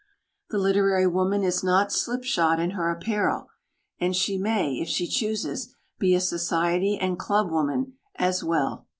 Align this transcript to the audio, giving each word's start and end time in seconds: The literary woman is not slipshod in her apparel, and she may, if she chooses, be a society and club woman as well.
The 0.49 0.57
literary 0.57 1.05
woman 1.05 1.43
is 1.43 1.63
not 1.63 1.91
slipshod 1.91 2.59
in 2.59 2.71
her 2.71 2.89
apparel, 2.89 3.49
and 3.99 4.15
she 4.15 4.35
may, 4.35 4.79
if 4.81 4.87
she 4.87 5.05
chooses, 5.05 5.75
be 5.99 6.15
a 6.15 6.19
society 6.19 6.97
and 6.99 7.19
club 7.19 7.51
woman 7.51 7.97
as 8.15 8.43
well. 8.43 8.87